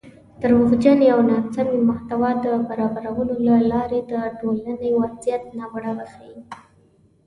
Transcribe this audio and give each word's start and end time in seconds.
دروغجنې 0.41 1.07
او 1.13 1.19
ناسمې 1.31 1.79
محتوا 1.89 2.29
د 2.45 2.47
برابرولو 2.67 3.35
له 3.47 3.55
لارې 3.71 3.99
د 4.11 4.13
ټولنۍ 4.39 4.91
وضعیت 5.01 5.43
ناوړه 5.57 5.91
وښيي 5.97 6.37